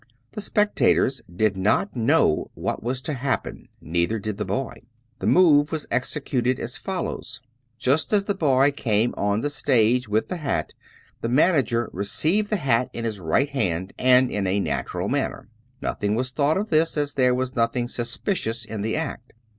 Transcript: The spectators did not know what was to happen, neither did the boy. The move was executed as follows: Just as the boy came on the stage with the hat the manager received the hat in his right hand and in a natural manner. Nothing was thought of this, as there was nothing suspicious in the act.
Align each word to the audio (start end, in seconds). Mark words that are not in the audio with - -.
The 0.31 0.41
spectators 0.41 1.21
did 1.31 1.55
not 1.55 1.95
know 1.95 2.49
what 2.55 2.81
was 2.81 3.01
to 3.01 3.13
happen, 3.13 3.69
neither 3.81 4.17
did 4.17 4.37
the 4.37 4.45
boy. 4.45 4.81
The 5.19 5.27
move 5.27 5.71
was 5.71 5.85
executed 5.91 6.59
as 6.59 6.75
follows: 6.75 7.39
Just 7.77 8.11
as 8.11 8.23
the 8.23 8.33
boy 8.33 8.71
came 8.71 9.13
on 9.15 9.41
the 9.41 9.49
stage 9.51 10.09
with 10.09 10.27
the 10.27 10.37
hat 10.37 10.73
the 11.21 11.29
manager 11.29 11.87
received 11.93 12.49
the 12.49 12.55
hat 12.57 12.89
in 12.93 13.05
his 13.05 13.19
right 13.19 13.49
hand 13.51 13.93
and 13.99 14.31
in 14.31 14.47
a 14.47 14.59
natural 14.59 15.07
manner. 15.07 15.49
Nothing 15.83 16.15
was 16.15 16.31
thought 16.31 16.57
of 16.57 16.71
this, 16.71 16.97
as 16.97 17.13
there 17.13 17.35
was 17.35 17.55
nothing 17.55 17.87
suspicious 17.87 18.65
in 18.65 18.81
the 18.81 18.95
act. 18.95 19.33